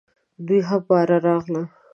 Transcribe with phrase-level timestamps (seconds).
[0.45, 1.63] دوی هم باره راغله.